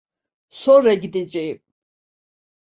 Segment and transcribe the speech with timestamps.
[0.49, 1.61] Sonra gideceğim.